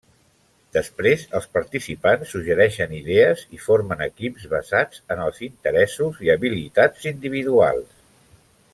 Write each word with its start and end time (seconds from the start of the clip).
Després 0.77 1.25
els 1.39 1.45
participants 1.57 2.31
suggereixen 2.35 2.95
idees 3.01 3.45
i 3.57 3.61
formen 3.67 4.03
equips, 4.07 4.49
basats 4.55 5.05
en 5.17 5.23
els 5.29 5.45
interessos 5.51 6.21
i 6.29 6.37
habilitats 6.39 7.11
individuals. 7.17 7.97